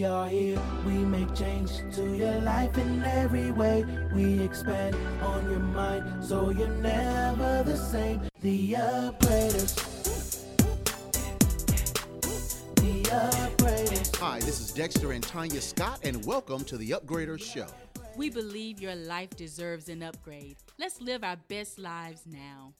We 0.00 0.06
are 0.06 0.28
here, 0.28 0.58
we 0.86 0.92
make 0.92 1.34
change 1.34 1.72
to 1.96 2.16
your 2.16 2.40
life 2.40 2.78
in 2.78 3.04
every 3.04 3.50
way. 3.50 3.84
We 4.14 4.40
expand 4.40 4.96
on 5.20 5.50
your 5.50 5.58
mind 5.58 6.24
so 6.24 6.48
you're 6.48 6.68
never 6.68 7.62
the 7.66 7.76
same. 7.76 8.22
The 8.40 8.72
upgraders. 8.72 9.74
The 12.76 13.02
upgraders. 13.10 14.16
Hi, 14.16 14.38
this 14.38 14.58
is 14.60 14.72
Dexter 14.72 15.12
and 15.12 15.22
Tanya 15.22 15.60
Scott, 15.60 16.00
and 16.02 16.24
welcome 16.24 16.64
to 16.64 16.78
the 16.78 16.92
Upgraders 16.92 17.42
Show. 17.42 17.66
We 18.16 18.30
believe 18.30 18.80
your 18.80 18.96
life 18.96 19.36
deserves 19.36 19.90
an 19.90 20.02
upgrade. 20.02 20.56
Let's 20.78 21.02
live 21.02 21.22
our 21.22 21.36
best 21.36 21.78
lives 21.78 22.22
now. 22.26 22.72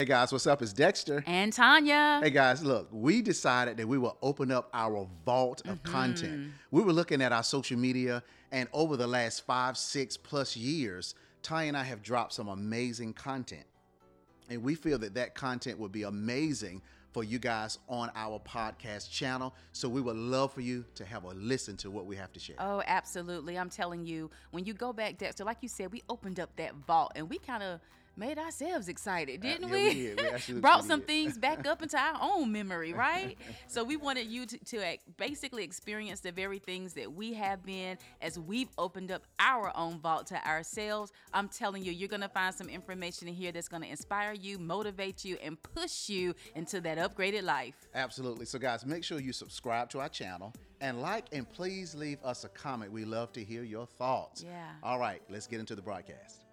Hey 0.00 0.04
guys, 0.04 0.30
what's 0.30 0.46
up? 0.46 0.62
It's 0.62 0.72
Dexter. 0.72 1.24
And 1.26 1.52
Tanya. 1.52 2.20
Hey 2.22 2.30
guys, 2.30 2.62
look, 2.62 2.86
we 2.92 3.20
decided 3.20 3.78
that 3.78 3.88
we 3.88 3.98
will 3.98 4.16
open 4.22 4.52
up 4.52 4.70
our 4.72 5.08
vault 5.24 5.60
of 5.66 5.82
mm-hmm. 5.82 5.92
content. 5.92 6.52
We 6.70 6.82
were 6.82 6.92
looking 6.92 7.20
at 7.20 7.32
our 7.32 7.42
social 7.42 7.76
media, 7.76 8.22
and 8.52 8.68
over 8.72 8.96
the 8.96 9.08
last 9.08 9.44
five, 9.44 9.76
six 9.76 10.16
plus 10.16 10.56
years, 10.56 11.16
Tanya 11.42 11.66
and 11.66 11.76
I 11.76 11.82
have 11.82 12.00
dropped 12.00 12.32
some 12.34 12.46
amazing 12.46 13.14
content. 13.14 13.64
And 14.48 14.62
we 14.62 14.76
feel 14.76 15.00
that 15.00 15.14
that 15.14 15.34
content 15.34 15.80
would 15.80 15.90
be 15.90 16.04
amazing 16.04 16.80
for 17.10 17.24
you 17.24 17.40
guys 17.40 17.80
on 17.88 18.12
our 18.14 18.38
podcast 18.38 19.10
channel. 19.10 19.52
So 19.72 19.88
we 19.88 20.00
would 20.00 20.14
love 20.16 20.52
for 20.52 20.60
you 20.60 20.84
to 20.94 21.04
have 21.04 21.24
a 21.24 21.30
listen 21.30 21.76
to 21.78 21.90
what 21.90 22.06
we 22.06 22.14
have 22.14 22.32
to 22.34 22.38
share. 22.38 22.54
Oh, 22.60 22.84
absolutely. 22.86 23.58
I'm 23.58 23.68
telling 23.68 24.06
you, 24.06 24.30
when 24.52 24.64
you 24.64 24.74
go 24.74 24.92
back, 24.92 25.18
Dexter, 25.18 25.42
like 25.42 25.58
you 25.60 25.68
said, 25.68 25.90
we 25.90 26.04
opened 26.08 26.38
up 26.38 26.54
that 26.54 26.76
vault 26.86 27.10
and 27.16 27.28
we 27.28 27.38
kind 27.38 27.64
of 27.64 27.80
made 28.18 28.38
ourselves 28.38 28.88
excited, 28.88 29.40
didn't 29.40 29.64
Uh, 29.64 29.68
yeah, 29.68 29.72
we? 29.72 29.88
we 29.88 29.94
did. 30.16 30.48
We 30.48 30.54
Brought 30.60 30.84
some 30.84 31.00
did. 31.00 31.06
things 31.06 31.38
back 31.38 31.66
up 31.66 31.82
into 31.82 31.96
our 31.98 32.18
own 32.20 32.50
memory, 32.52 32.92
right? 32.92 33.38
so 33.68 33.84
we 33.84 33.96
wanted 33.96 34.26
you 34.26 34.44
to, 34.46 34.58
to 34.58 34.96
basically 35.16 35.64
experience 35.64 36.20
the 36.20 36.32
very 36.32 36.58
things 36.58 36.94
that 36.94 37.12
we 37.12 37.32
have 37.34 37.64
been 37.64 37.96
as 38.20 38.38
we've 38.38 38.68
opened 38.76 39.12
up 39.12 39.22
our 39.38 39.72
own 39.76 40.00
vault 40.00 40.26
to 40.28 40.48
ourselves. 40.48 41.12
I'm 41.32 41.48
telling 41.48 41.84
you, 41.84 41.92
you're 41.92 42.08
going 42.08 42.20
to 42.22 42.28
find 42.28 42.54
some 42.54 42.68
information 42.68 43.28
in 43.28 43.34
here 43.34 43.52
that's 43.52 43.68
going 43.68 43.82
to 43.82 43.88
inspire 43.88 44.32
you, 44.32 44.58
motivate 44.58 45.24
you, 45.24 45.36
and 45.42 45.60
push 45.62 46.08
you 46.08 46.34
into 46.54 46.80
that 46.80 46.98
upgraded 46.98 47.42
life. 47.44 47.74
Absolutely. 47.94 48.46
So, 48.46 48.58
guys, 48.58 48.84
make 48.84 49.04
sure 49.04 49.20
you 49.20 49.32
subscribe 49.32 49.88
to 49.90 50.00
our 50.00 50.08
channel 50.08 50.52
and 50.80 51.00
like, 51.00 51.26
and 51.32 51.48
please 51.48 51.94
leave 51.94 52.18
us 52.24 52.44
a 52.44 52.48
comment. 52.48 52.92
We 52.92 53.04
love 53.04 53.32
to 53.32 53.44
hear 53.44 53.62
your 53.62 53.86
thoughts. 53.86 54.42
Yeah. 54.44 54.70
All 54.82 54.98
right, 54.98 55.22
let's 55.28 55.46
get 55.46 55.60
into 55.60 55.74
the 55.74 55.82
broadcast. 55.82 56.44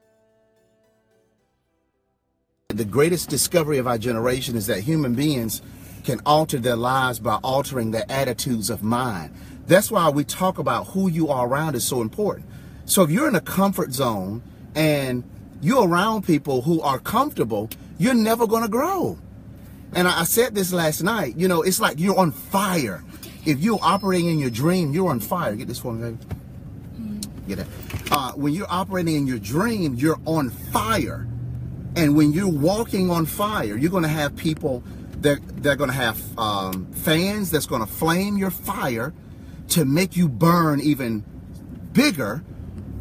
The 2.75 2.83
greatest 2.83 3.29
discovery 3.29 3.77
of 3.77 3.87
our 3.87 3.97
generation 3.97 4.57
is 4.57 4.67
that 4.67 4.81
human 4.81 5.15
beings 5.15 5.61
can 6.03 6.19
alter 6.25 6.57
their 6.57 6.75
lives 6.75 7.19
by 7.19 7.35
altering 7.35 7.91
their 7.91 8.03
attitudes 8.09 8.69
of 8.69 8.83
mind. 8.83 9.33
That's 9.65 9.89
why 9.89 10.09
we 10.09 10.25
talk 10.25 10.57
about 10.57 10.87
who 10.87 11.09
you 11.09 11.29
are 11.29 11.47
around 11.47 11.75
is 11.75 11.85
so 11.85 12.01
important. 12.01 12.45
So 12.83 13.01
if 13.03 13.09
you're 13.09 13.29
in 13.29 13.35
a 13.35 13.41
comfort 13.41 13.93
zone 13.93 14.43
and 14.75 15.23
you're 15.61 15.87
around 15.87 16.25
people 16.25 16.63
who 16.63 16.81
are 16.81 16.99
comfortable, 16.99 17.69
you're 17.97 18.13
never 18.13 18.45
going 18.45 18.63
to 18.63 18.69
grow. 18.69 19.17
And 19.93 20.05
I 20.05 20.19
I 20.19 20.23
said 20.25 20.53
this 20.53 20.73
last 20.73 21.01
night, 21.01 21.37
you 21.37 21.47
know, 21.47 21.61
it's 21.61 21.79
like 21.79 21.97
you're 21.97 22.19
on 22.19 22.31
fire. 22.31 23.05
If 23.45 23.61
you're 23.61 23.79
operating 23.81 24.27
in 24.27 24.37
your 24.37 24.49
dream, 24.49 24.91
you're 24.91 25.09
on 25.09 25.21
fire. 25.21 25.55
Get 25.55 25.69
this 25.69 25.79
for 25.79 25.93
me, 25.93 26.11
baby. 26.11 26.17
Get 27.47 27.59
it. 27.59 27.67
Uh, 28.11 28.33
when 28.33 28.53
you're 28.53 28.69
operating 28.69 29.15
in 29.15 29.27
your 29.27 29.39
dream, 29.39 29.95
you're 29.95 30.19
on 30.25 30.49
fire. 30.49 31.25
And 31.95 32.15
when 32.15 32.33
you're 32.33 32.47
walking 32.47 33.09
on 33.09 33.25
fire, 33.25 33.77
you're 33.77 33.91
going 33.91 34.03
to 34.03 34.09
have 34.09 34.35
people 34.35 34.83
that 35.21 35.39
they're 35.63 35.75
going 35.75 35.89
to 35.89 35.95
have 35.95 36.21
um, 36.37 36.85
fans 36.93 37.51
that's 37.51 37.65
going 37.65 37.81
to 37.81 37.87
flame 37.91 38.37
your 38.37 38.51
fire 38.51 39.13
to 39.69 39.85
make 39.85 40.15
you 40.15 40.27
burn 40.29 40.79
even 40.81 41.23
bigger, 41.93 42.43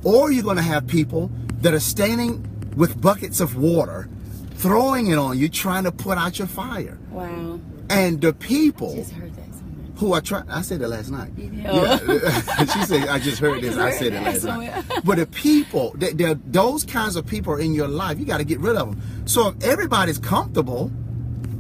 or 0.05 0.31
you're 0.31 0.45
going 0.45 0.57
to 0.57 0.63
have 0.63 0.87
people 0.87 1.31
that 1.61 1.75
are 1.75 1.81
standing 1.81 2.47
with 2.77 3.01
buckets 3.01 3.41
of 3.41 3.57
water, 3.57 4.09
throwing 4.55 5.09
it 5.09 5.19
on 5.19 5.39
you, 5.39 5.49
trying 5.49 5.85
to 5.85 5.93
put 5.93 6.17
out 6.17 6.39
your 6.39 6.49
fire. 6.49 6.99
Wow. 7.11 7.61
And 7.91 8.21
the 8.21 8.33
people 8.33 8.95
Just 8.95 9.13
heard 9.13 9.35
that 9.35 9.53
somewhere. 9.55 9.84
Who 9.97 10.13
are 10.13 10.21
trying, 10.21 10.49
I 10.51 10.63
said 10.63 10.83
it 10.83 10.89
last 10.89 11.11
night. 11.11 11.33
Yeah. 11.37 11.49
Yeah. 11.53 11.99
Oh. 12.03 12.67
she 12.73 12.85
said, 12.85 13.09
I 13.09 13.19
just 13.19 13.39
heard 13.39 13.63
this. 13.63 13.77
I 13.77 13.91
said 13.93 14.13
it 14.13 14.23
last 14.23 14.45
night. 14.45 14.85
But 15.05 15.19
the 15.19 15.27
people, 15.27 15.95
they're, 15.97 16.35
those 16.35 16.85
kinds 16.85 17.17
of 17.17 17.27
people 17.27 17.53
are 17.53 17.61
in 17.61 17.75
your 17.75 17.89
life. 17.89 18.19
You 18.19 18.25
got 18.25 18.39
to 18.39 18.45
get 18.45 18.59
rid 18.61 18.77
of 18.77 18.91
them. 18.91 19.03
So 19.27 19.49
if 19.49 19.63
everybody's 19.65 20.19
comfortable, 20.19 20.91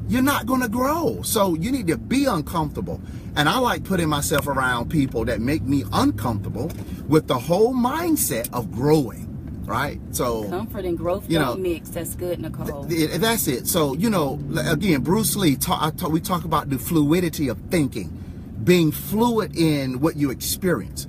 you're 0.09 0.23
not 0.23 0.47
going 0.47 0.61
to 0.63 0.69
grow. 0.69 1.23
So 1.23 1.55
you 1.55 1.71
need 1.73 1.87
to 1.89 1.97
be 1.97 2.27
uncomfortable. 2.27 3.01
And 3.37 3.49
I 3.49 3.59
like 3.59 3.85
putting 3.85 4.09
myself 4.09 4.47
around 4.47 4.91
people 4.91 5.25
that 5.25 5.41
make 5.41 5.63
me 5.63 5.85
uncomfortable 5.93 6.71
with 7.09 7.27
the 7.27 7.39
whole 7.39 7.75
mindset 7.75 8.53
of 8.53 8.71
growing. 8.71 9.31
Right? 9.65 9.99
So 10.11 10.47
Comfort 10.51 10.85
and 10.85 10.97
growth 10.99 11.25
You 11.29 11.39
know, 11.39 11.55
mix. 11.57 11.89
That's 11.89 12.15
good, 12.15 12.39
Nicole. 12.39 12.85
Th- 12.85 13.13
That's 13.13 13.49
it. 13.49 13.67
So 13.67 13.95
you 13.95 14.11
know, 14.11 14.39
again, 14.59 15.01
Bruce 15.01 15.37
Lee. 15.37 15.57
I 15.67 15.91
we 16.07 16.21
talk 16.21 16.45
about 16.45 16.69
the 16.69 16.79
fluidity 16.79 17.49
of 17.49 17.59
thinking, 17.71 18.24
being 18.65 18.91
fluid 18.91 19.57
in 19.57 20.01
what 20.01 20.17
you 20.17 20.31
experience. 20.31 21.07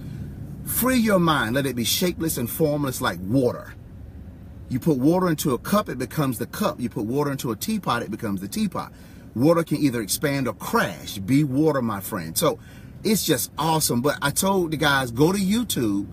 Free 0.66 0.98
your 0.98 1.20
mind. 1.20 1.56
Let 1.56 1.66
it 1.66 1.76
be 1.76 1.84
shapeless 1.84 2.38
and 2.38 2.50
formless 2.50 3.02
like 3.02 3.20
water. 3.22 3.74
You 4.70 4.80
put 4.80 4.98
water 4.98 5.30
into 5.30 5.54
a 5.54 5.60
cup, 5.60 5.90
it 5.90 5.98
becomes 5.98 6.40
the 6.40 6.48
cup. 6.48 6.80
You 6.80 6.90
put 6.90 7.06
water 7.06 7.32
into 7.32 7.52
a 7.52 7.56
teapot, 7.56 8.02
it 8.02 8.12
becomes 8.12 8.42
the 8.42 8.48
teapot. 8.48 8.92
Water 9.36 9.64
can 9.64 9.78
either 9.78 10.02
expand 10.02 10.48
or 10.48 10.54
crash. 10.54 11.18
Be 11.20 11.44
water, 11.44 11.82
my 11.82 12.00
friend. 12.00 12.38
So 12.38 12.60
it's 13.04 13.26
just 13.26 13.52
awesome. 13.58 14.02
But 14.02 14.18
I 14.22 14.32
told 14.32 14.72
the 14.72 14.78
guys, 14.78 15.12
go 15.12 15.32
to 15.32 15.38
YouTube 15.38 16.08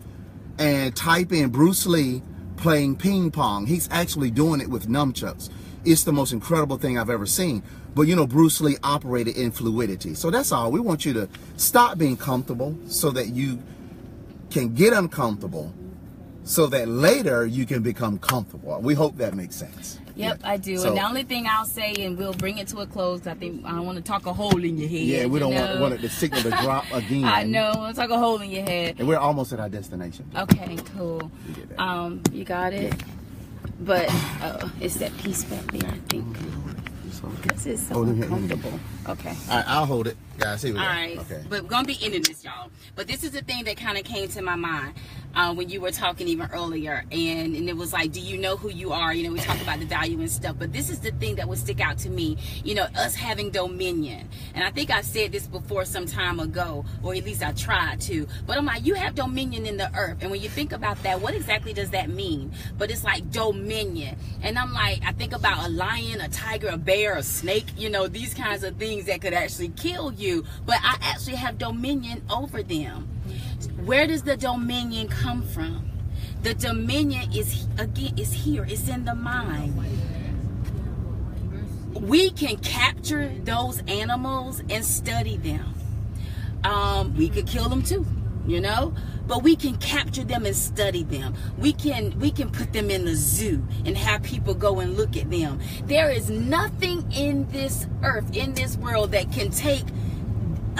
and 0.59 0.95
type 0.95 1.33
in 1.33 1.51
Bruce 1.51 1.87
Lee 1.87 2.23
playing 2.57 2.97
ping 2.97 3.31
pong. 3.31 3.67
He's 3.67 3.89
actually 3.91 4.31
doing 4.31 4.61
it 4.61 4.69
with 4.69 4.89
nunchucks. 4.89 5.51
It's 5.84 6.04
the 6.04 6.12
most 6.12 6.32
incredible 6.32 6.78
thing 6.78 6.98
I've 6.98 7.10
ever 7.10 7.26
seen. 7.26 7.62
But 7.94 8.03
you 8.03 8.16
know, 8.16 8.26
Bruce 8.26 8.60
Lee 8.60 8.76
operated 8.82 9.37
in 9.37 9.50
fluidity. 9.50 10.15
So 10.15 10.31
that's 10.31 10.53
all. 10.53 10.70
We 10.70 10.81
want 10.81 11.04
you 11.04 11.12
to 11.15 11.28
stop 11.56 11.98
being 11.98 12.16
comfortable 12.16 12.76
so 12.87 13.10
that 13.10 13.28
you 13.28 13.59
can 14.50 14.75
get 14.75 14.93
uncomfortable 14.93 15.72
so 16.44 16.66
that 16.66 16.88
later 16.88 17.47
you 17.47 17.65
can 17.66 17.82
become 17.82 18.19
comfortable. 18.19 18.78
We 18.81 18.94
hope 18.94 19.16
that 19.19 19.34
makes 19.34 19.54
sense. 19.54 19.98
Yep, 20.16 20.41
Yeah. 20.43 20.48
I 20.50 20.56
do. 20.56 20.76
So- 20.76 20.88
and 20.88 20.97
the 20.97 21.03
only 21.06 21.22
thing 21.22 21.47
I'll 21.48 21.65
say, 21.65 21.94
and 22.00 22.19
we'll 22.19 22.34
bring 22.34 22.59
it 22.59 22.69
to 22.69 22.78
a 22.78 22.87
close, 22.87 23.26
I 23.26 23.34
think 23.34 23.64
I 23.64 23.70
don't 23.70 23.87
want 23.87 23.97
to 23.99 24.03
talk 24.04 24.26
a 24.26 24.32
hole 24.32 24.62
in 24.62 24.76
your 24.76 24.88
head. 24.88 25.00
Yeah, 25.06 25.26
we 25.26 25.38
don't 25.38 25.54
want, 25.54 25.75
know? 25.75 25.81
want 25.81 25.94
it, 25.94 26.03
the 26.03 26.09
signal 26.09 26.43
to 26.43 26.50
drop 26.50 26.84
again. 26.93 27.25
I 27.25 27.44
know. 27.44 27.70
I 27.75 27.78
want 27.78 27.94
to 27.94 28.00
talk 28.00 28.10
a 28.10 28.19
hole 28.19 28.41
in 28.41 28.50
your 28.50 28.64
head. 28.64 28.97
And 28.99 29.06
we're 29.09 29.16
almost 29.19 29.53
at 29.53 29.60
our 29.60 29.69
destination. 29.69 30.28
Okay, 30.37 30.76
cool. 30.97 31.31
You. 31.56 31.69
Um, 31.78 32.20
you 32.32 32.44
got 32.44 32.72
it. 32.72 32.93
But 33.84 34.09
uh, 34.43 34.69
it's 34.81 34.94
that 34.97 35.16
piece 35.19 35.44
back 35.44 35.65
there, 35.72 35.91
I 35.91 35.98
think. 36.09 36.37
Because 37.43 37.66
it's 37.66 37.87
so 37.88 38.03
uncomfortable. 38.03 38.78
Okay. 39.09 39.31
All 39.48 39.56
right, 39.56 39.65
I'll 39.69 39.87
hold 39.87 40.09
it. 40.09 40.16
Guys, 40.38 40.62
here 40.62 40.72
we 40.72 40.78
All 40.81 40.84
go. 40.84 40.91
right, 40.91 41.19
Okay. 41.19 41.44
but 41.48 41.62
we're 41.62 41.69
gonna 41.69 41.87
be 41.87 41.98
ending 42.03 42.22
this, 42.22 42.43
y'all. 42.44 42.70
But 42.97 43.06
this 43.06 43.22
is 43.22 43.31
the 43.32 43.43
thing 43.43 43.62
that 43.65 43.76
kind 43.76 43.97
of 43.97 44.03
came 44.04 44.28
to 44.31 44.43
my 44.43 44.56
mind 44.56 44.94
uh, 45.34 45.54
when 45.54 45.69
you 45.69 45.81
were 45.81 45.91
talking 45.91 46.28
even 46.28 46.48
earlier, 46.53 47.04
and 47.10 47.56
and 47.56 47.69
it 47.69 47.76
was 47.76 47.93
like, 47.93 48.12
do 48.12 48.20
you 48.20 48.38
know 48.38 48.56
who 48.56 48.70
you 48.70 48.93
are? 48.93 49.15
You 49.15 49.25
know, 49.25 49.32
we 49.32 49.41
talk 49.41 49.60
about 49.60 49.78
the 49.81 49.87
value 49.87 50.19
and 50.20 50.31
stuff, 50.31 50.56
but 50.59 50.72
this 50.72 50.91
is 50.91 51.00
the 51.00 51.10
thing 51.12 51.37
that 51.37 51.48
would 51.48 51.59
stick 51.59 51.81
out 51.81 51.98
to 51.98 52.10
me. 52.10 52.37
You 52.65 52.75
know, 52.75 52.87
us 52.97 53.15
having 53.15 53.50
dominion, 53.50 54.28
and 54.54 54.65
I 54.65 54.70
think 54.70 54.91
I 54.91 55.00
said 55.00 55.32
this 55.32 55.47
before 55.47 55.84
some 55.84 56.06
time 56.06 56.41
ago, 56.41 56.84
or 57.03 57.15
at 57.15 57.25
least 57.25 57.43
I 57.43 57.53
tried 57.53 58.00
to. 58.03 58.26
But 58.47 58.59
I'm 58.59 58.66
like, 58.66 58.84
you 58.84 58.94
have 58.94 59.15
dominion 59.15 59.66
in 59.66 59.76
the 59.76 59.94
earth, 59.97 60.19
and 60.20 60.31
when 60.31 60.41
you 60.41 60.48
think 60.48 60.72
about 60.72 61.03
that, 61.03 61.20
what 61.20 61.34
exactly 61.34 61.72
does 61.72 61.91
that 61.91 62.10
mean? 62.10 62.53
But 62.78 62.91
it's 62.91 63.04
like 63.04 63.31
dominion, 63.31 64.16
and 64.43 64.59
I'm 64.59 64.72
like, 64.72 65.03
I 65.04 65.12
think 65.12 65.32
about 65.32 65.66
a 65.66 65.70
lion, 65.70 66.20
a 66.20 66.28
tiger, 66.28 66.69
a 66.69 66.76
bear, 66.76 67.16
a 67.16 67.22
snake. 67.22 67.66
You 67.76 67.91
know, 67.91 68.09
these 68.09 68.34
kinds 68.34 68.64
of 68.64 68.76
things 68.76 69.06
that 69.06 69.20
could 69.20 69.34
actually 69.34 69.69
kill 69.70 70.12
you, 70.12 70.44
but 70.66 70.76
I 70.82 70.97
actually 71.00 71.37
have 71.37 71.59
dominion 71.59 72.22
over 72.31 72.62
them. 72.62 73.12
Where 73.84 74.06
does 74.06 74.23
the 74.23 74.37
dominion 74.37 75.09
come 75.09 75.43
from? 75.43 75.91
The 76.43 76.55
dominion 76.55 77.32
is 77.32 77.67
again 77.79 78.19
is 78.19 78.32
here. 78.32 78.64
It's 78.69 78.88
in 78.88 79.05
the 79.05 79.14
mind. 79.14 79.79
We 81.94 82.31
can 82.31 82.56
capture 82.56 83.29
those 83.44 83.82
animals 83.87 84.61
and 84.69 84.85
study 84.85 85.37
them. 85.37 85.75
Um, 86.64 87.14
we 87.17 87.29
could 87.29 87.47
kill 87.47 87.69
them 87.69 87.82
too, 87.82 88.06
you 88.47 88.61
know, 88.61 88.94
but 89.26 89.43
we 89.43 89.56
can 89.56 89.76
capture 89.76 90.25
them 90.25 90.47
and 90.47 90.56
study 90.56 91.05
them. 91.05 91.35
We 91.59 91.73
can 91.73 92.19
we 92.19 92.31
can 92.31 92.50
put 92.50 92.73
them 92.73 92.91
in 92.91 93.05
the 93.05 93.14
zoo 93.14 93.64
and 93.85 93.97
have 93.97 94.23
people 94.23 94.55
go 94.55 94.81
and 94.81 94.97
look 94.97 95.17
at 95.17 95.31
them. 95.31 95.61
There 95.85 96.11
is 96.11 96.31
nothing 96.31 97.11
in 97.12 97.49
this 97.49 97.87
earth, 98.03 98.37
in 98.37 98.55
this 98.55 98.76
world 98.76 99.12
that 99.12 99.31
can 99.32 99.50
take 99.50 99.85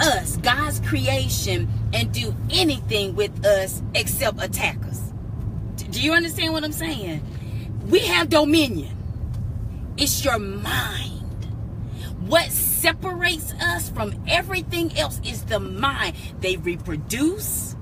us, 0.03 0.37
God's 0.37 0.79
creation, 0.81 1.69
and 1.93 2.11
do 2.11 2.35
anything 2.49 3.15
with 3.15 3.45
us 3.45 3.81
except 3.95 4.43
attack 4.43 4.77
us. 4.85 5.13
Do 5.89 6.01
you 6.01 6.13
understand 6.13 6.53
what 6.53 6.63
I'm 6.63 6.71
saying? 6.73 7.23
We 7.87 7.99
have 7.99 8.29
dominion. 8.29 8.95
It's 9.97 10.23
your 10.23 10.39
mind. 10.39 11.11
What 12.25 12.51
separates 12.51 13.53
us 13.53 13.89
from 13.89 14.13
everything 14.27 14.97
else 14.97 15.19
is 15.23 15.43
the 15.43 15.59
mind. 15.59 16.15
They 16.39 16.57
reproduce, 16.57 17.75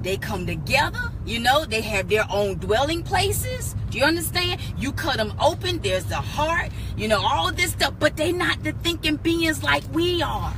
they 0.00 0.16
come 0.16 0.46
together, 0.46 1.12
you 1.26 1.40
know, 1.40 1.64
they 1.64 1.80
have 1.82 2.08
their 2.08 2.24
own 2.30 2.56
dwelling 2.58 3.02
places. 3.02 3.74
Do 3.90 3.98
you 3.98 4.04
understand? 4.04 4.60
You 4.78 4.92
cut 4.92 5.16
them 5.16 5.34
open, 5.40 5.80
there's 5.80 6.04
the 6.04 6.16
heart, 6.16 6.70
you 6.96 7.08
know, 7.08 7.20
all 7.20 7.52
this 7.52 7.72
stuff, 7.72 7.94
but 7.98 8.16
they're 8.16 8.32
not 8.32 8.62
the 8.62 8.72
thinking 8.72 9.16
beings 9.16 9.62
like 9.62 9.82
we 9.92 10.22
are. 10.22 10.54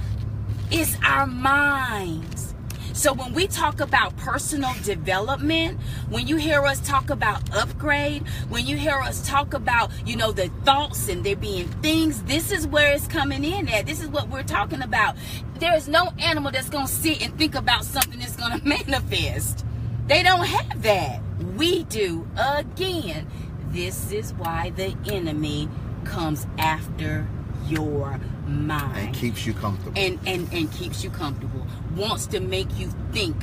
It's 0.75 0.97
our 1.05 1.27
minds. 1.27 2.55
So 2.95 3.13
when 3.13 3.35
we 3.35 3.47
talk 3.47 3.81
about 3.81 4.17
personal 4.17 4.73
development, 4.83 5.79
when 6.09 6.27
you 6.27 6.37
hear 6.37 6.65
us 6.65 6.81
talk 6.81 7.11
about 7.11 7.55
upgrade, 7.55 8.27
when 8.49 8.67
you 8.67 8.79
hear 8.79 8.95
us 8.95 9.29
talk 9.29 9.53
about, 9.53 9.91
you 10.07 10.17
know, 10.17 10.33
the 10.33 10.49
thoughts 10.65 11.11
and 11.11 11.23
there 11.25 11.37
being 11.37 11.69
things, 11.83 12.23
this 12.23 12.51
is 12.51 12.67
where 12.67 12.95
it's 12.95 13.07
coming 13.07 13.45
in 13.45 13.69
at. 13.69 13.85
This 13.85 14.01
is 14.01 14.09
what 14.09 14.31
we're 14.31 14.45
talking 14.45 14.81
about. 14.81 15.15
There 15.59 15.77
is 15.77 15.89
no 15.89 16.11
animal 16.19 16.51
that's 16.51 16.71
going 16.71 16.87
to 16.87 16.93
sit 16.93 17.23
and 17.23 17.37
think 17.39 17.55
about 17.55 17.85
something 17.85 18.19
that's 18.19 18.37
going 18.37 18.59
to 18.59 18.67
manifest. 18.67 19.67
They 20.07 20.23
don't 20.23 20.47
have 20.47 20.83
that. 20.85 21.21
We 21.55 21.85
do. 21.85 22.27
Again, 22.39 23.27
this 23.73 24.11
is 24.11 24.33
why 24.33 24.71
the 24.71 24.97
enemy 25.05 25.69
comes 26.05 26.47
after 26.57 27.29
your 27.69 28.19
mind. 28.47 28.97
And 28.97 29.15
keeps 29.15 29.47
you 29.47 29.55
comfortable. 29.55 29.93
and 29.97 30.19
and 30.27 30.53
and 30.53 30.73
keeps 30.73 31.03
you 31.05 31.11
comfortable. 31.11 31.67
Wants 31.97 32.27
to 32.29 32.41
make 32.41 32.69
you 32.79 32.93
think 33.13 33.37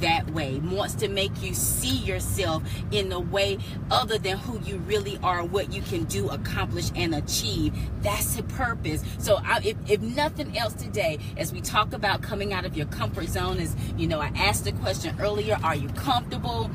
that 0.00 0.28
way. 0.32 0.58
Wants 0.58 0.94
to 0.96 1.08
make 1.08 1.42
you 1.42 1.54
see 1.54 1.96
yourself 1.96 2.62
in 2.90 3.12
a 3.12 3.20
way 3.20 3.58
other 3.90 4.18
than 4.18 4.38
who 4.38 4.60
you 4.60 4.78
really 4.78 5.18
are 5.22 5.44
what 5.44 5.72
you 5.72 5.82
can 5.82 6.04
do 6.04 6.28
accomplish 6.30 6.90
and 6.94 7.14
achieve. 7.14 7.72
That's 8.02 8.34
the 8.36 8.42
purpose. 8.42 9.02
So 9.18 9.36
I, 9.44 9.60
if, 9.64 9.76
if 9.88 10.00
nothing 10.00 10.56
else 10.58 10.74
today 10.74 11.18
as 11.36 11.52
we 11.52 11.60
talk 11.60 11.92
about 11.92 12.22
coming 12.22 12.52
out 12.52 12.64
of 12.64 12.76
your 12.76 12.86
comfort 12.86 13.28
zone 13.28 13.58
is 13.58 13.74
you 13.96 14.06
know 14.06 14.20
i 14.20 14.26
asked 14.36 14.64
the 14.64 14.72
question 14.72 15.16
earlier 15.20 15.58
are 15.62 15.74
you 15.74 15.88
comfortable 15.90 16.70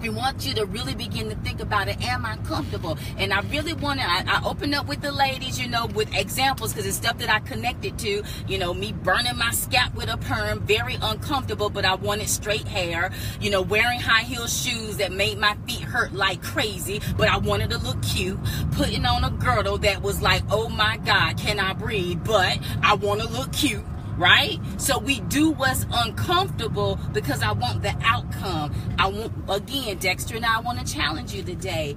we 0.00 0.08
want 0.08 0.46
you 0.46 0.54
to 0.54 0.66
really 0.66 0.94
begin 0.94 1.28
to 1.30 1.36
think 1.36 1.60
about 1.60 1.88
it. 1.88 2.00
Am 2.04 2.24
I 2.26 2.36
comfortable? 2.38 2.98
And 3.18 3.32
I 3.32 3.40
really 3.42 3.72
want 3.72 4.00
to, 4.00 4.06
I, 4.06 4.24
I 4.26 4.42
open 4.44 4.74
up 4.74 4.86
with 4.86 5.00
the 5.00 5.12
ladies, 5.12 5.58
you 5.58 5.68
know, 5.68 5.86
with 5.86 6.12
examples 6.14 6.72
because 6.72 6.86
it's 6.86 6.96
stuff 6.96 7.18
that 7.18 7.30
I 7.30 7.40
connected 7.40 7.98
to. 8.00 8.22
You 8.48 8.58
know, 8.58 8.74
me 8.74 8.92
burning 8.92 9.36
my 9.36 9.50
scalp 9.52 9.94
with 9.94 10.08
a 10.08 10.16
perm, 10.16 10.60
very 10.60 10.96
uncomfortable, 11.00 11.70
but 11.70 11.84
I 11.84 11.94
wanted 11.94 12.28
straight 12.28 12.66
hair. 12.66 13.10
You 13.40 13.50
know, 13.50 13.62
wearing 13.62 14.00
high 14.00 14.22
heel 14.22 14.46
shoes 14.46 14.96
that 14.98 15.12
made 15.12 15.38
my 15.38 15.56
feet 15.66 15.82
hurt 15.82 16.12
like 16.12 16.42
crazy, 16.42 17.00
but 17.16 17.28
I 17.28 17.38
wanted 17.38 17.70
to 17.70 17.78
look 17.78 18.02
cute. 18.02 18.38
Putting 18.72 19.04
on 19.06 19.24
a 19.24 19.30
girdle 19.30 19.78
that 19.78 20.02
was 20.02 20.20
like, 20.20 20.42
oh 20.50 20.68
my 20.68 20.98
God, 20.98 21.38
can 21.38 21.58
I 21.58 21.72
breathe? 21.72 22.24
But 22.24 22.58
I 22.82 22.94
want 22.94 23.20
to 23.20 23.28
look 23.28 23.52
cute 23.52 23.84
right? 24.16 24.60
So 24.78 24.98
we 24.98 25.20
do 25.20 25.50
what's 25.50 25.86
uncomfortable 25.92 26.98
because 27.12 27.42
I 27.42 27.52
want 27.52 27.82
the 27.82 27.94
outcome. 28.02 28.74
I 28.98 29.08
want 29.08 29.32
again, 29.48 29.98
Dexter 29.98 30.36
and 30.36 30.46
I 30.46 30.60
want 30.60 30.84
to 30.84 30.92
challenge 30.92 31.34
you 31.34 31.42
today. 31.42 31.96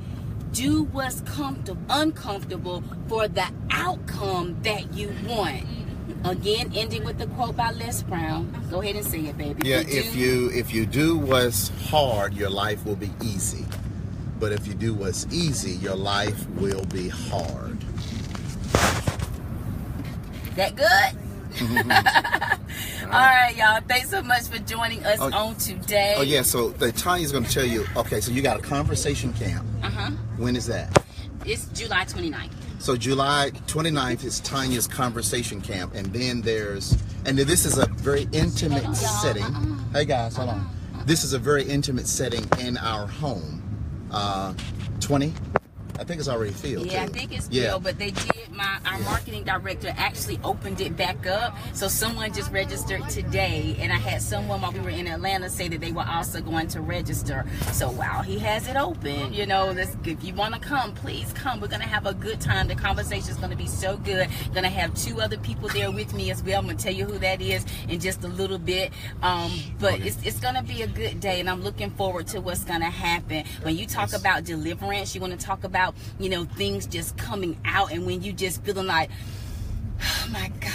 Do 0.51 0.83
what's 0.83 1.21
comfortable, 1.21 1.81
uncomfortable 1.89 2.83
for 3.07 3.27
the 3.27 3.47
outcome 3.69 4.57
that 4.63 4.93
you 4.93 5.13
want. 5.27 5.63
Again, 6.23 6.71
ending 6.73 7.03
with 7.03 7.17
the 7.17 7.27
quote 7.27 7.55
by 7.55 7.71
Les 7.71 8.01
Brown. 8.01 8.67
Go 8.71 8.81
ahead 8.81 8.95
and 8.95 9.05
say 9.05 9.19
it, 9.25 9.37
baby. 9.37 9.67
Yeah, 9.67 9.83
if 9.85 10.15
you 10.15 10.49
if 10.53 10.73
you 10.73 10.85
do 10.85 11.17
what's 11.17 11.69
hard, 11.89 12.33
your 12.33 12.49
life 12.49 12.85
will 12.85 12.95
be 12.95 13.11
easy. 13.21 13.65
But 14.39 14.51
if 14.51 14.67
you 14.67 14.73
do 14.73 14.93
what's 14.93 15.25
easy, 15.31 15.71
your 15.71 15.95
life 15.95 16.47
will 16.51 16.85
be 16.85 17.09
hard. 17.09 17.77
that 20.55 20.75
good. 20.75 21.26
All 23.05 23.09
right, 23.11 23.55
y'all. 23.57 23.81
Thanks 23.87 24.09
so 24.09 24.21
much 24.21 24.43
for 24.43 24.59
joining 24.59 25.03
us 25.05 25.17
Oh, 25.19 25.31
on 25.33 25.55
today. 25.55 26.15
Oh 26.17 26.21
yeah, 26.21 26.43
so 26.43 26.69
the 26.69 26.91
Tanya's 26.91 27.31
gonna 27.31 27.47
tell 27.47 27.65
you. 27.65 27.85
Okay, 27.95 28.21
so 28.21 28.31
you 28.31 28.41
got 28.41 28.59
a 28.59 28.61
conversation 28.61 29.33
camp. 29.33 29.65
Uh 29.81 29.89
huh. 29.89 30.11
When 30.37 30.55
is 30.55 30.67
that? 30.67 31.03
It's 31.45 31.65
July 31.69 32.03
29th. 32.05 32.51
So 32.79 32.95
July 32.95 33.51
29th 33.65 34.23
is 34.23 34.39
Tanya's 34.41 34.87
conversation 34.87 35.61
camp, 35.61 35.95
and 35.95 36.05
then 36.07 36.41
there's 36.41 36.95
and 37.25 37.37
this 37.37 37.65
is 37.65 37.77
a 37.79 37.87
very 37.87 38.27
intimate 38.33 38.95
setting. 38.95 39.43
Hey 39.93 40.05
guys, 40.05 40.35
hold 40.37 40.49
on. 40.49 40.69
This 41.05 41.23
is 41.23 41.33
a 41.33 41.39
very 41.39 41.63
intimate 41.63 42.07
setting 42.07 42.45
in 42.59 42.77
our 42.77 43.07
home. 43.07 43.63
Uh, 44.11 44.53
20. 44.99 45.33
I 45.99 46.03
think 46.03 46.19
it's 46.19 46.29
already 46.29 46.51
filled. 46.51 46.91
Yeah, 46.91 47.03
I 47.03 47.07
think 47.07 47.31
it's 47.31 47.47
Yeah. 47.49 47.69
filled, 47.71 47.83
but 47.83 47.97
they 47.97 48.11
did. 48.11 48.31
My 48.51 48.77
our 48.85 48.99
marketing 48.99 49.43
director 49.43 49.93
actually 49.97 50.39
opened 50.43 50.79
it 50.81 50.95
back 50.97 51.25
up, 51.27 51.55
so 51.73 51.87
someone 51.87 52.33
just 52.33 52.51
registered 52.51 53.07
today, 53.09 53.75
and 53.79 53.91
I 53.91 53.97
had 53.97 54.21
someone 54.21 54.61
while 54.61 54.71
we 54.71 54.79
were 54.79 54.89
in 54.89 55.07
Atlanta 55.07 55.49
say 55.49 55.67
that 55.67 55.79
they 55.81 55.91
were 55.91 56.05
also 56.07 56.41
going 56.41 56.67
to 56.69 56.81
register. 56.81 57.45
So 57.73 57.89
while 57.91 58.23
he 58.23 58.39
has 58.39 58.67
it 58.67 58.75
open, 58.75 59.33
you 59.33 59.45
know, 59.45 59.73
this, 59.73 59.95
if 60.05 60.23
you 60.23 60.33
want 60.33 60.53
to 60.55 60.59
come, 60.59 60.93
please 60.93 61.31
come. 61.33 61.59
We're 61.59 61.67
gonna 61.67 61.83
have 61.85 62.05
a 62.05 62.13
good 62.13 62.39
time. 62.39 62.67
The 62.67 62.75
conversation 62.75 63.29
is 63.29 63.37
gonna 63.37 63.55
be 63.55 63.67
so 63.67 63.97
good. 63.97 64.27
Gonna 64.53 64.69
have 64.69 64.93
two 64.95 65.21
other 65.21 65.37
people 65.37 65.69
there 65.69 65.91
with 65.91 66.13
me 66.13 66.31
as 66.31 66.41
well. 66.43 66.59
I'm 66.59 66.65
gonna 66.67 66.77
tell 66.77 66.93
you 66.93 67.05
who 67.05 67.19
that 67.19 67.41
is 67.41 67.65
in 67.89 67.99
just 67.99 68.23
a 68.23 68.27
little 68.27 68.57
bit. 68.59 68.91
Um, 69.21 69.51
but 69.79 69.99
it's 69.99 70.17
it's 70.23 70.39
gonna 70.39 70.63
be 70.63 70.81
a 70.83 70.87
good 70.87 71.19
day, 71.19 71.39
and 71.39 71.49
I'm 71.49 71.63
looking 71.63 71.91
forward 71.91 72.27
to 72.27 72.41
what's 72.41 72.63
gonna 72.63 72.89
happen. 72.89 73.45
When 73.61 73.75
you 73.77 73.85
talk 73.85 74.13
about 74.13 74.43
deliverance, 74.45 75.13
you 75.13 75.21
want 75.21 75.39
to 75.39 75.45
talk 75.45 75.63
about 75.63 75.86
you 76.19 76.29
know 76.29 76.45
things 76.45 76.85
just 76.85 77.17
coming 77.17 77.57
out, 77.65 77.91
and 77.91 78.05
when 78.05 78.21
you 78.21 78.33
just 78.33 78.63
feeling 78.63 78.87
like, 78.87 79.09
oh 80.01 80.27
my 80.31 80.51
God, 80.59 80.71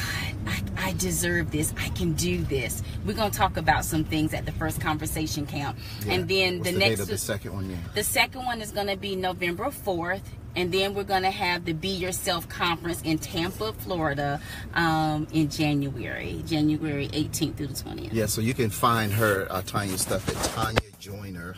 I, 0.47 0.89
I 0.89 0.93
deserve 0.95 1.51
this. 1.51 1.73
I 1.79 1.89
can 1.91 2.13
do 2.15 2.43
this. 2.45 2.83
We're 3.07 3.15
gonna 3.15 3.31
talk 3.31 3.57
about 3.57 3.85
some 3.85 4.05
things 4.05 4.35
at 4.35 4.47
the 4.47 4.53
first 4.53 4.81
conversation 4.81 5.47
camp, 5.47 5.79
Yeah. 6.05 6.15
and 6.15 6.29
then 6.29 6.59
What's 6.59 6.69
the 6.69 6.73
the 6.75 6.79
next 6.79 6.91
date 6.97 7.01
of 7.01 7.09
the 7.09 7.19
second 7.19 7.53
one. 7.55 7.71
Yeah. 7.71 7.77
the 7.95 8.05
second 8.05 8.45
one 8.45 8.61
is 8.61 8.73
going 8.73 8.89
to 8.89 8.97
be 8.97 9.17
November 9.17 9.67
4th. 9.67 10.23
And 10.55 10.71
then 10.71 10.93
we're 10.93 11.05
going 11.05 11.23
to 11.23 11.31
have 11.31 11.65
the 11.65 11.73
Be 11.73 11.89
Yourself 11.89 12.47
conference 12.47 13.01
in 13.01 13.17
Tampa, 13.17 13.73
Florida 13.73 14.39
um, 14.75 15.27
in 15.33 15.49
January, 15.49 16.43
January 16.47 17.09
18th 17.09 17.57
through 17.57 17.69
the 17.69 17.73
20th. 17.73 18.13
Yeah, 18.13 18.27
so 18.27 18.43
you 18.43 18.53
can 18.53 18.69
find 18.69 19.11
her 19.15 19.47
uh, 19.49 19.63
Tanya 19.63 19.97
stuff 19.97 20.29
at 20.29 20.37
Tanya 20.53 20.79
Joyner 21.01 21.55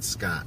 Scott 0.00 0.46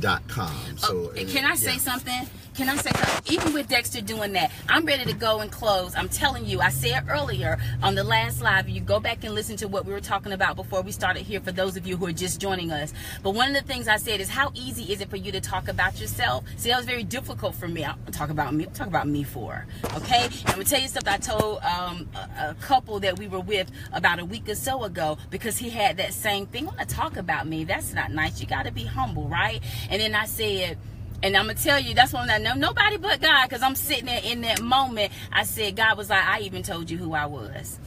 dot 0.00 0.26
com. 0.28 0.76
So 0.78 1.10
Oh, 1.16 1.24
can 1.26 1.44
I 1.44 1.54
say 1.54 1.72
yeah. 1.72 1.78
something? 1.78 2.26
Can 2.54 2.70
I 2.70 2.76
say 2.76 2.90
something? 2.90 3.34
Even 3.34 3.52
with 3.52 3.68
Dexter 3.68 4.00
doing 4.00 4.32
that, 4.32 4.50
I'm 4.66 4.86
ready 4.86 5.04
to 5.04 5.12
go 5.12 5.40
and 5.40 5.52
close. 5.52 5.94
I'm 5.94 6.08
telling 6.08 6.46
you, 6.46 6.60
I 6.62 6.70
said 6.70 7.04
earlier 7.06 7.58
on 7.82 7.94
the 7.94 8.02
last 8.02 8.40
live, 8.40 8.66
you 8.66 8.80
go 8.80 8.98
back 8.98 9.24
and 9.24 9.34
listen 9.34 9.56
to 9.58 9.68
what 9.68 9.84
we 9.84 9.92
were 9.92 10.00
talking 10.00 10.32
about 10.32 10.56
before 10.56 10.80
we 10.80 10.90
started 10.90 11.24
here 11.24 11.38
for 11.38 11.52
those 11.52 11.76
of 11.76 11.86
you 11.86 11.98
who 11.98 12.06
are 12.06 12.12
just 12.12 12.40
joining 12.40 12.72
us. 12.72 12.94
But 13.22 13.32
one 13.32 13.54
of 13.54 13.54
the 13.54 13.60
things 13.70 13.88
I 13.88 13.96
said 13.98 14.22
is 14.22 14.30
how 14.30 14.52
easy 14.54 14.90
is 14.90 15.02
it 15.02 15.10
for 15.10 15.16
you 15.16 15.32
to 15.32 15.40
talk 15.40 15.68
about 15.68 16.00
yourself? 16.00 16.44
See, 16.56 16.70
that 16.70 16.78
was 16.78 16.86
very 16.86 17.04
difficult 17.04 17.54
for 17.54 17.68
me. 17.68 17.84
I'll 17.84 17.98
talk 18.10 18.30
about 18.30 18.54
me. 18.54 18.64
Talk 18.72 18.86
about 18.86 19.06
me 19.06 19.22
for. 19.22 19.66
Okay? 19.94 20.24
And 20.24 20.34
I'm 20.46 20.52
gonna 20.52 20.64
tell 20.64 20.80
you 20.80 20.88
something 20.88 21.12
I 21.12 21.18
told 21.18 21.62
um, 21.62 22.08
a, 22.14 22.50
a 22.50 22.56
couple 22.62 23.00
that 23.00 23.18
we 23.18 23.28
were 23.28 23.40
with 23.40 23.70
about 23.92 24.18
a 24.18 24.24
week 24.24 24.48
or 24.48 24.54
so 24.54 24.84
ago 24.84 25.18
because 25.28 25.58
he 25.58 25.68
had 25.68 25.98
that 25.98 26.14
same 26.14 26.46
thing. 26.46 26.64
Want 26.64 26.78
to 26.78 26.86
talk 26.86 27.18
about 27.18 27.46
me? 27.46 27.64
That's 27.64 27.92
not 27.92 28.12
nice. 28.12 28.40
You 28.40 28.46
got 28.46 28.64
to 28.64 28.72
be 28.72 28.84
humble, 28.84 29.28
right? 29.28 29.60
And 29.90 30.00
then 30.00 30.14
I 30.14 30.26
said. 30.26 30.78
And 31.22 31.34
I'm 31.34 31.46
gonna 31.46 31.58
tell 31.58 31.80
you, 31.80 31.94
that's 31.94 32.12
when 32.12 32.28
I 32.28 32.36
know 32.36 32.52
nobody 32.52 32.98
but 32.98 33.22
God, 33.22 33.48
because 33.48 33.62
I'm 33.62 33.74
sitting 33.74 34.04
there 34.04 34.20
in 34.22 34.42
that 34.42 34.60
moment. 34.60 35.12
I 35.32 35.44
said, 35.44 35.74
God 35.74 35.96
was 35.96 36.10
like, 36.10 36.22
I 36.22 36.40
even 36.40 36.62
told 36.62 36.90
you 36.90 36.98
who 36.98 37.14
I 37.14 37.24
was. 37.24 37.78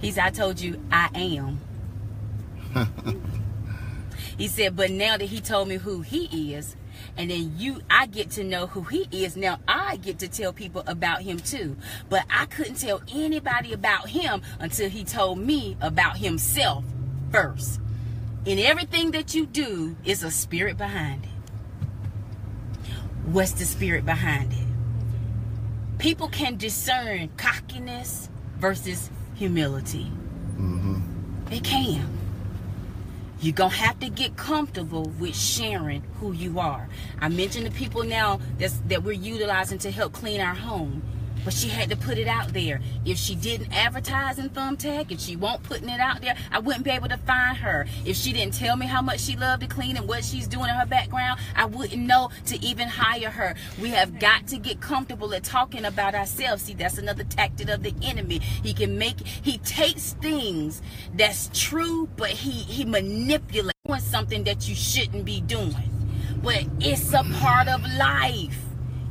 He 0.00 0.12
said, 0.12 0.24
I 0.24 0.30
told 0.30 0.58
you 0.58 0.82
I 0.90 1.10
am. 1.14 1.60
he 4.38 4.48
said, 4.48 4.76
but 4.76 4.90
now 4.90 5.18
that 5.18 5.26
he 5.26 5.40
told 5.40 5.68
me 5.68 5.76
who 5.76 6.00
he 6.00 6.54
is, 6.54 6.74
and 7.16 7.30
then 7.30 7.54
you, 7.56 7.80
I 7.90 8.06
get 8.06 8.30
to 8.32 8.44
know 8.44 8.66
who 8.66 8.82
he 8.82 9.08
is. 9.10 9.36
Now 9.36 9.58
I 9.66 9.96
get 9.96 10.18
to 10.20 10.28
tell 10.28 10.52
people 10.52 10.82
about 10.86 11.22
him 11.22 11.38
too. 11.38 11.76
But 12.08 12.24
I 12.30 12.46
couldn't 12.46 12.76
tell 12.76 13.02
anybody 13.12 13.72
about 13.72 14.08
him 14.08 14.42
until 14.58 14.88
he 14.90 15.04
told 15.04 15.38
me 15.38 15.76
about 15.80 16.18
himself 16.18 16.84
first. 17.30 17.80
In 18.46 18.60
everything 18.60 19.10
that 19.10 19.34
you 19.34 19.44
do 19.44 19.96
is 20.04 20.22
a 20.22 20.30
spirit 20.30 20.78
behind 20.78 21.24
it. 21.24 21.30
What's 23.26 23.50
the 23.50 23.64
spirit 23.64 24.06
behind 24.06 24.52
it? 24.52 25.98
People 25.98 26.28
can 26.28 26.56
discern 26.56 27.28
cockiness 27.36 28.30
versus 28.58 29.10
humility. 29.34 30.12
Mm-hmm. 30.54 31.00
They 31.46 31.58
can. 31.58 32.08
You're 33.40 33.52
going 33.52 33.72
to 33.72 33.76
have 33.78 33.98
to 33.98 34.08
get 34.08 34.36
comfortable 34.36 35.10
with 35.18 35.36
sharing 35.36 36.02
who 36.20 36.30
you 36.30 36.60
are. 36.60 36.88
I 37.20 37.28
mentioned 37.28 37.66
the 37.66 37.72
people 37.72 38.04
now 38.04 38.38
that's, 38.58 38.78
that 38.86 39.02
we're 39.02 39.12
utilizing 39.12 39.78
to 39.78 39.90
help 39.90 40.12
clean 40.12 40.40
our 40.40 40.54
home. 40.54 41.02
But 41.46 41.54
she 41.54 41.68
had 41.68 41.88
to 41.88 41.96
put 41.96 42.18
it 42.18 42.26
out 42.26 42.52
there. 42.52 42.80
If 43.04 43.18
she 43.18 43.36
didn't 43.36 43.72
advertise 43.72 44.40
in 44.40 44.50
Thumbtack, 44.50 45.12
if 45.12 45.20
she 45.20 45.36
won't 45.36 45.62
putting 45.62 45.88
it 45.88 46.00
out 46.00 46.20
there, 46.20 46.36
I 46.50 46.58
wouldn't 46.58 46.84
be 46.84 46.90
able 46.90 47.08
to 47.08 47.18
find 47.18 47.56
her. 47.58 47.86
If 48.04 48.16
she 48.16 48.32
didn't 48.32 48.54
tell 48.54 48.76
me 48.76 48.86
how 48.86 49.00
much 49.00 49.20
she 49.20 49.36
loved 49.36 49.62
to 49.62 49.68
clean 49.68 49.96
and 49.96 50.08
what 50.08 50.24
she's 50.24 50.48
doing 50.48 50.68
in 50.68 50.74
her 50.74 50.86
background, 50.86 51.38
I 51.54 51.66
wouldn't 51.66 52.02
know 52.02 52.30
to 52.46 52.60
even 52.64 52.88
hire 52.88 53.30
her. 53.30 53.54
We 53.80 53.90
have 53.90 54.18
got 54.18 54.48
to 54.48 54.58
get 54.58 54.80
comfortable 54.80 55.32
at 55.34 55.44
talking 55.44 55.84
about 55.84 56.16
ourselves. 56.16 56.64
See, 56.64 56.74
that's 56.74 56.98
another 56.98 57.22
tactic 57.22 57.68
of 57.68 57.84
the 57.84 57.94
enemy. 58.02 58.40
He 58.40 58.74
can 58.74 58.98
make 58.98 59.20
he 59.20 59.58
takes 59.58 60.14
things 60.14 60.82
that's 61.14 61.48
true, 61.54 62.08
but 62.16 62.30
he 62.30 62.50
he 62.50 62.84
manipulates 62.84 63.78
doing 63.86 64.00
something 64.00 64.42
that 64.44 64.68
you 64.68 64.74
shouldn't 64.74 65.24
be 65.24 65.42
doing. 65.42 65.76
But 66.42 66.66
it's 66.80 67.12
a 67.12 67.22
part 67.38 67.68
of 67.68 67.82
life 67.96 68.65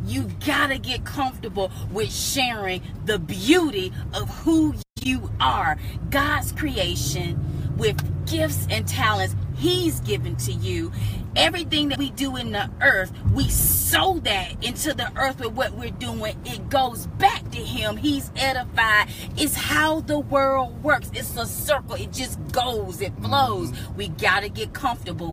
you 0.05 0.29
gotta 0.45 0.77
get 0.77 1.05
comfortable 1.05 1.71
with 1.91 2.11
sharing 2.11 2.81
the 3.05 3.19
beauty 3.19 3.91
of 4.13 4.29
who 4.43 4.75
you 5.01 5.29
are. 5.39 5.77
God's 6.09 6.51
creation 6.51 7.75
with 7.77 8.25
gifts 8.25 8.67
and 8.69 8.87
talents 8.87 9.35
He's 9.57 10.01
given 10.01 10.35
to 10.37 10.51
you. 10.51 10.91
Everything 11.35 11.89
that 11.89 11.97
we 11.97 12.11
do 12.11 12.35
in 12.35 12.51
the 12.51 12.69
earth, 12.81 13.11
we 13.33 13.49
sow 13.49 14.19
that 14.19 14.63
into 14.63 14.93
the 14.93 15.11
earth 15.17 15.39
with 15.39 15.53
what 15.53 15.73
we're 15.73 15.91
doing. 15.91 16.37
It 16.45 16.69
goes 16.69 17.07
back 17.07 17.49
to 17.51 17.57
Him. 17.57 17.97
He's 17.97 18.31
edified. 18.35 19.09
It's 19.37 19.55
how 19.55 20.01
the 20.01 20.19
world 20.19 20.81
works. 20.83 21.09
It's 21.13 21.35
a 21.37 21.45
circle. 21.45 21.95
It 21.95 22.11
just 22.11 22.39
goes, 22.51 23.01
it 23.01 23.13
flows. 23.21 23.71
We 23.95 24.09
gotta 24.09 24.49
get 24.49 24.73
comfortable. 24.73 25.31